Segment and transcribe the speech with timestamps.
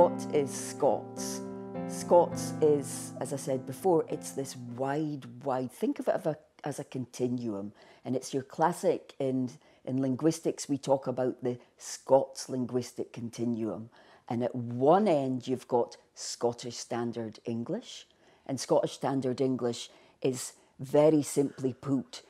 [0.00, 1.42] what is Scots?
[1.88, 6.84] Scots is, as I said before, it's this wide, wide, think of it as a,
[6.84, 7.74] continuum.
[8.02, 9.50] And it's your classic in,
[9.84, 13.90] in linguistics, we talk about the Scots linguistic continuum.
[14.26, 18.06] And at one end, you've got Scottish Standard English.
[18.46, 19.90] And Scottish Standard English
[20.22, 22.22] is very simply put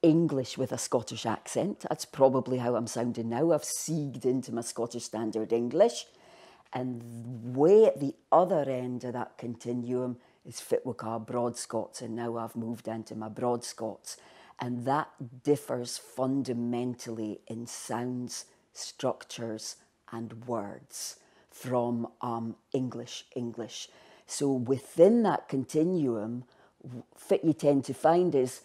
[0.00, 1.86] English with a Scottish accent.
[1.88, 3.50] That's probably how I'm sounding now.
[3.50, 6.06] I've seeged into my Scottish Standard English.
[6.72, 12.36] And way at the other end of that continuum is Fitwaka Broad Scots, and now
[12.36, 14.16] I've moved into my Broad Scots.
[14.58, 15.08] And that
[15.42, 19.76] differs fundamentally in sounds, structures,
[20.12, 21.16] and words
[21.50, 23.88] from um, English English.
[24.26, 26.44] So within that continuum,
[27.28, 28.60] what you tend to find is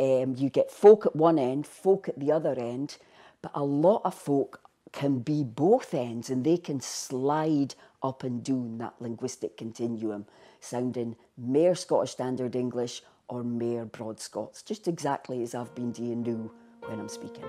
[0.00, 2.96] um, you get folk at one end, folk at the other end,
[3.42, 4.60] but a lot of folk
[4.92, 10.26] can be both ends and they can slide up and down that linguistic continuum,
[10.60, 16.22] sounding mere Scottish Standard English or mere Broad Scots, just exactly as I've been doing
[16.22, 16.50] now
[16.88, 17.44] when I'm speaking.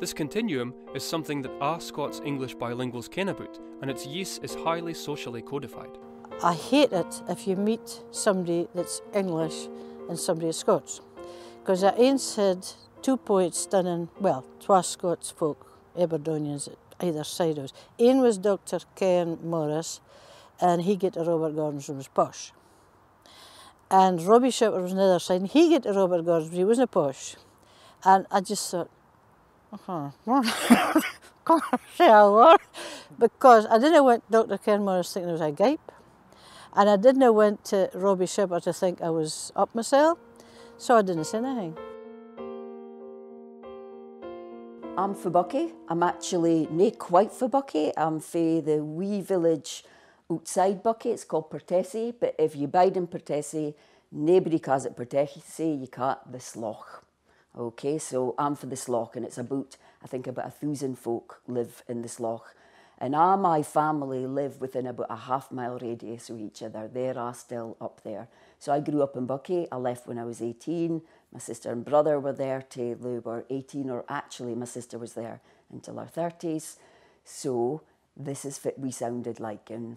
[0.00, 4.54] This continuum is something that our Scots English bilinguals ken about, and its use is
[4.54, 5.98] highly socially codified.
[6.42, 9.68] I hate it if you meet somebody that's English
[10.08, 11.02] and somebody that's Scots.
[11.58, 12.66] Because I ain't said
[13.02, 16.68] two poets stunning, well, twa Scots folk Aberdonians
[17.00, 17.72] either side of us.
[17.98, 18.80] Ian was Dr.
[18.94, 20.00] Ken Morris,
[20.60, 22.52] and he get to Robert Gordon's was posh.
[23.90, 26.64] And Robbie Shepherd was on the other side, and he get to Robert Gordon's, he
[26.64, 27.36] wasn't posh.
[28.04, 28.90] And I just thought,
[29.72, 30.10] uh-huh,
[31.96, 32.56] say a
[33.18, 34.58] because I didn't want Dr.
[34.58, 35.92] Ken Morris thinking I was a gape,
[36.74, 40.18] and I didn't want to Robbie Shepherd to think I was up myself,
[40.78, 41.76] so I didn't say anything.
[45.00, 45.72] I'm for Buckie.
[45.88, 47.90] I'm actually not quite for Buckie.
[47.96, 49.82] I'm for the wee village
[50.30, 51.14] outside Buckie.
[51.14, 53.72] It's called Portessie, but if you bide in Portessie,
[54.12, 57.02] nobody calls it Portessie, you call it the Sloch.
[57.56, 61.40] Okay, so I'm for the Sloch, and it's about, I think, about a thousand folk
[61.48, 62.54] live in the Sloch.
[62.98, 66.90] And all my family live within about a half mile radius of each other.
[66.92, 68.28] They're all still up there.
[68.58, 69.66] So I grew up in Buckie.
[69.72, 71.00] I left when I was 18.
[71.32, 75.14] My sister and brother were there till they were 18, or actually, my sister was
[75.14, 75.40] there
[75.72, 76.76] until her 30s.
[77.24, 77.82] So
[78.16, 79.70] this is what we sounded like.
[79.70, 79.96] And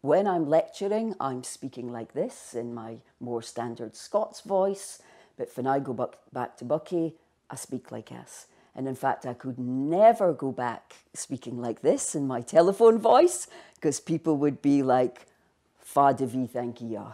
[0.00, 5.02] when I'm lecturing, I'm speaking like this in my more standard Scots voice.
[5.36, 7.14] But when I go back, back to Buckie,
[7.50, 8.46] I speak like this.
[8.74, 13.48] And in fact, I could never go back speaking like this in my telephone voice
[13.74, 15.26] because people would be like,
[15.78, 17.12] Fada vi thank you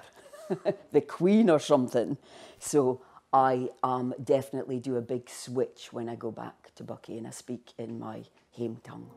[0.93, 2.17] the Queen or something.
[2.59, 3.01] So
[3.33, 7.31] I um, definitely do a big switch when I go back to Buckie and I
[7.31, 8.23] speak in my
[8.53, 9.11] home tongue.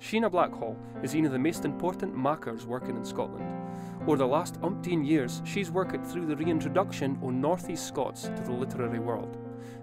[0.00, 3.46] Sheena Blackhall is one of the most important makers working in Scotland.
[4.02, 8.42] Over the last umpteen years, she's worked through the reintroduction of North East Scots to
[8.42, 9.36] the literary world,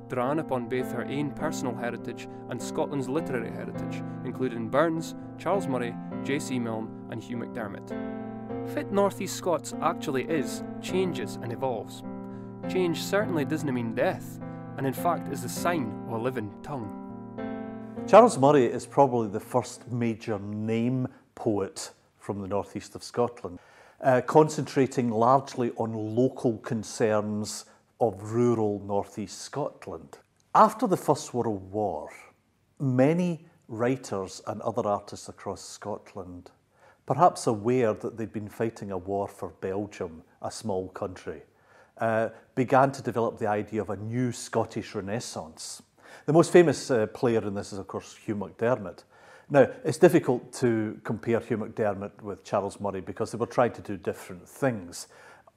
[0.09, 5.95] drawing upon both her own personal heritage and Scotland's literary heritage, including Burns, Charles Murray,
[6.23, 6.59] J.C.
[6.59, 8.73] Milne, and Hugh MacDiarmid.
[8.73, 12.03] Fit North East Scots actually is, changes and evolves.
[12.69, 14.39] Change certainly doesn't mean death,
[14.77, 16.97] and in fact is the sign of a living tongue.
[18.07, 23.59] Charles Murray is probably the first major name poet from the northeast of Scotland,
[24.01, 27.65] uh, concentrating largely on local concerns
[27.99, 30.17] of rural northeast Scotland.
[30.55, 32.09] After the First World War,
[32.79, 36.51] many writers and other artists across Scotland,
[37.05, 41.43] perhaps aware that they'd been fighting a war for Belgium, a small country,
[42.01, 45.81] uh, began to develop the idea of a new Scottish Renaissance.
[46.25, 49.03] The most famous uh, player in this is, of course, Hugh MacDiarmid.
[49.49, 53.81] Now, it's difficult to compare Hugh MacDiarmid with Charles Murray because they were trying to
[53.81, 55.07] do different things.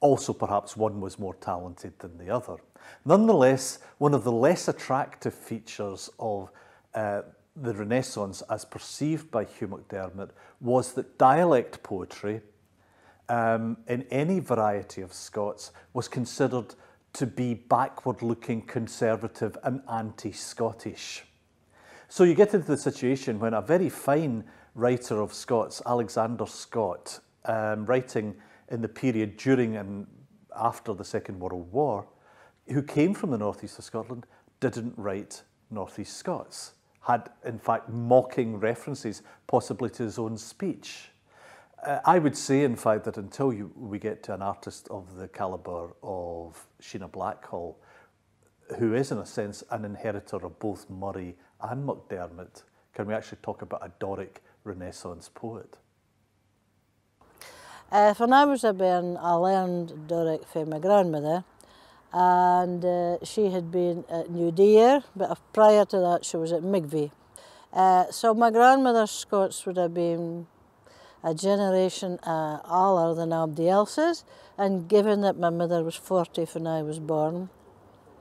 [0.01, 2.57] Also, perhaps one was more talented than the other.
[3.05, 6.51] Nonetheless, one of the less attractive features of
[6.93, 7.21] uh,
[7.55, 12.41] the Renaissance as perceived by Hugh MacDiarmid was that dialect poetry,
[13.29, 16.75] um, in any variety of Scots was considered
[17.13, 21.23] to be backward looking, conservative, and anti Scottish.
[22.07, 24.43] So you get into the situation when a very fine
[24.75, 28.35] writer of Scots, Alexander Scott, um, writing
[28.69, 30.07] in the period during and
[30.55, 32.05] after the Second World War,
[32.67, 34.25] who came from the northeast of Scotland,
[34.59, 41.09] didn't write northeast Scots, had in fact mocking references, possibly to his own speech.
[41.83, 45.15] Uh, I would say, in fact, that until you, we get to an artist of
[45.15, 47.75] the calibre of Sheena Blackhall,
[48.79, 52.63] who is, in a sense, an inheritor of both Murray and MacDiarmid,
[52.93, 55.77] can we actually talk about a Doric Renaissance poet?
[57.91, 61.43] Uh, when I was a bairn, I learned Doric from my grandmother,
[62.11, 66.63] and uh, she had been at New Deer, but prior to that, she was at
[66.63, 67.11] Migby.
[67.71, 70.47] Uh, so my grandmother's Scots would have been
[71.25, 74.23] a generation uh, older than anybody else's,
[74.59, 77.49] and given that my mother was 40 when I was born,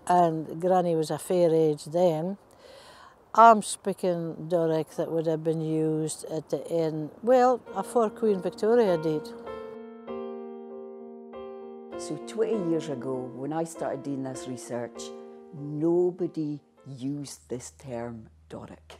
[0.06, 2.39] and Granny was a fair age then,
[3.35, 8.97] I'm speaking Doric that would have been used at the end, well, afore Queen Victoria
[8.97, 9.27] did.
[11.99, 15.03] So 20 years ago, when I started doing this research,
[15.53, 18.99] nobody used this term Doric.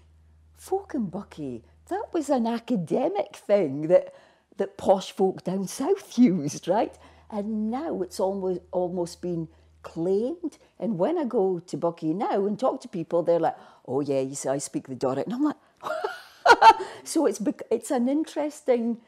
[0.57, 4.15] Folk in Buckie, that was an academic thing that,
[4.57, 6.97] that posh folk down south used, right?
[7.31, 9.49] And now it's almost, almost been
[9.83, 10.59] claimed.
[10.79, 14.21] And when I go to Buckie now and talk to people, they're like, oh yeah,
[14.21, 15.27] you see, I speak the Doric.
[15.27, 15.57] And I'm like,
[17.05, 17.41] so it's,
[17.71, 18.99] it's an interesting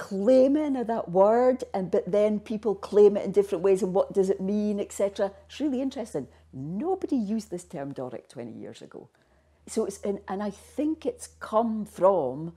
[0.00, 4.14] claiming of that word, and but then people claim it in different ways, and what
[4.14, 5.30] does it mean, etc.
[5.46, 6.26] It's really interesting.
[6.54, 9.08] Nobody used this term Doric 20 years ago.
[9.66, 12.52] So it's, and, and I think it's come from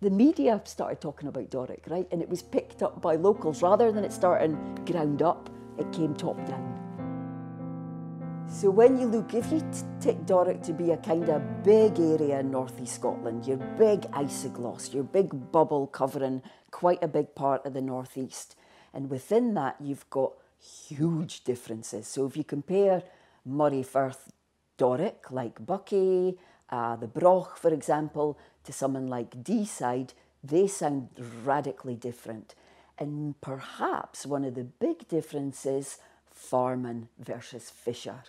[0.00, 2.06] the media started talking about Doric, right?
[2.12, 6.14] And it was picked up by locals rather than it starting ground up, it came
[6.14, 6.74] top down.
[8.50, 9.62] So when you look, if you
[10.00, 14.94] take Doric to be a kind of big area in northeast Scotland, your big isogloss,
[14.94, 18.56] your big bubble covering quite a big part of the northeast,
[18.94, 22.06] and within that you've got huge differences.
[22.06, 23.02] So if you compare
[23.44, 24.32] Moray Firth
[24.78, 26.38] Doric, like Buckie,
[26.70, 31.08] uh, the Broch, for example, to someone like Deeside, they sound
[31.44, 32.54] radically different.
[32.98, 35.98] And perhaps one of the big differences,
[36.30, 38.22] Farman versus Fisher.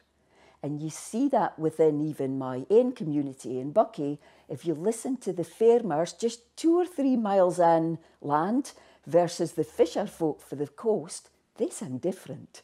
[0.61, 4.17] And you see that within even my own community in Buckie.
[4.49, 8.73] If you listen to the farmers just two or three miles inland
[9.07, 12.61] versus the fisher folk for the coast, they sound different.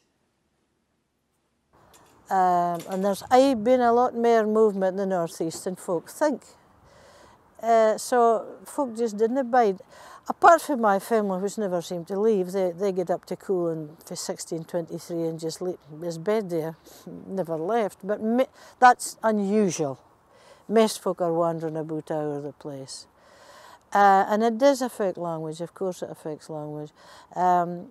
[2.30, 6.42] Um, and there's I been a lot more movement in the northeast than folk think.
[7.62, 9.80] Uh, so folk just didn't abide.
[10.27, 13.89] Apart from my family, which never seemed to leave, they, they get up to Cullen
[14.04, 16.77] for 1623 and just leave his bed there,
[17.27, 18.00] never left.
[18.04, 18.45] But me,
[18.80, 20.00] that's unusual.
[20.68, 23.06] Most folk are wandering about all over the place.
[23.94, 26.89] Uh, and it does affect language, of course it affects language.
[27.36, 27.88] Um,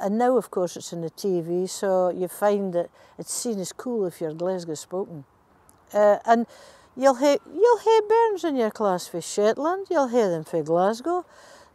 [0.00, 3.72] and now, of course, it's in the TV, so you find that it's seen as
[3.72, 5.24] cool if you're Glasgow spoken.
[5.92, 6.46] Uh, and
[6.96, 11.24] you'll hear, you'll hear bairns in your class for Shetland, you'll hear them for Glasgow.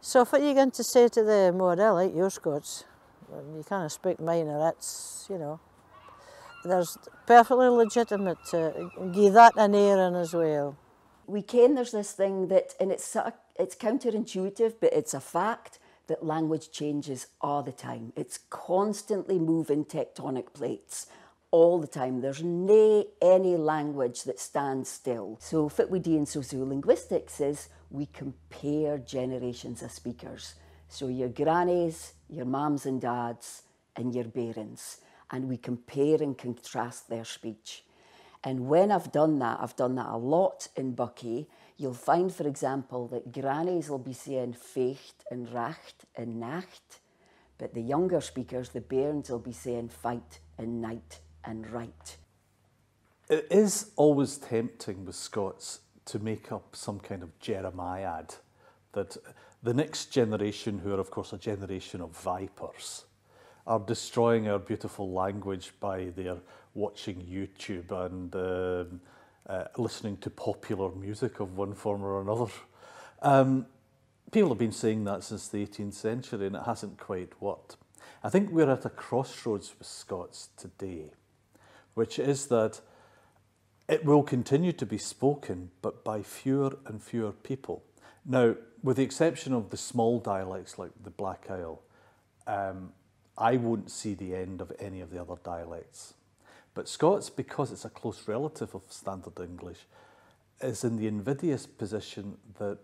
[0.00, 2.84] So what are you're going to say to them, well, I like your Scots,
[3.30, 5.60] you can't speak mine, or that's, you know,
[6.64, 6.96] there's
[7.26, 10.76] perfectly legitimate to give that an airing as well.
[11.26, 13.16] We ken there's this thing that, and it's,
[13.56, 18.12] it's counterintuitive, but it's a fact, that language changes all the time.
[18.16, 21.06] It's constantly moving tectonic plates
[21.50, 22.20] all the time.
[22.20, 25.38] There's no any language that stands still.
[25.40, 30.54] So do in sociolinguistics is we compare generations of speakers.
[30.88, 33.62] So your grannies, your mums and dads,
[33.96, 37.84] and your parents, and we compare and contrast their speech.
[38.44, 41.46] And when I've done that, I've done that a lot in Buckie,
[41.76, 47.00] You'll find, for example, that grannies will be saying fecht and racht and nacht,
[47.58, 52.16] but the younger speakers, the bairns, will be saying fight and night and right.
[53.28, 58.36] It is always tempting with Scots to make up some kind of Jeremiad
[58.92, 59.16] that
[59.62, 63.06] the next generation, who are of course a generation of vipers,
[63.66, 66.36] are destroying our beautiful language by their
[66.74, 69.00] watching YouTube and um,
[69.48, 72.50] uh, listening to popular music of one form or another.
[73.22, 73.66] Um,
[74.32, 77.76] people have been saying that since the 18th century and it hasn't quite worked.
[78.22, 81.10] I think we're at a crossroads with Scots today,
[81.94, 82.80] which is that
[83.88, 87.82] it will continue to be spoken, but by fewer and fewer people.
[88.24, 91.82] Now, with the exception of the small dialects like the Black Isle,
[92.46, 92.92] um,
[93.36, 96.14] I won't see the end of any of the other dialects.
[96.74, 99.86] But Scots, because it's a close relative of Standard English,
[100.60, 102.78] is in the invidious position that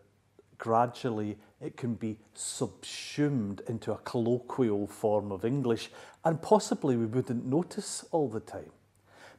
[0.58, 5.90] gradually it can be subsumed into a colloquial form of English
[6.24, 8.70] and possibly we wouldn't notice all the time.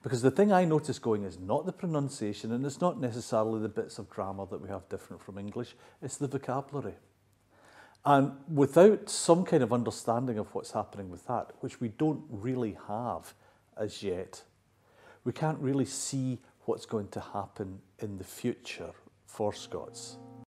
[0.04, 3.70] Because the thing I notice going is not the pronunciation and it's not necessarily the
[3.70, 6.96] bits of grammar that we have different from English, it's the vocabulary.
[8.06, 12.78] And without some kind of understanding of what's happening with that, which we don't really
[12.88, 13.34] have
[13.78, 14.44] as yet,
[15.24, 18.92] we can't really see what's going to happen in the future
[19.28, 20.18] for Scots.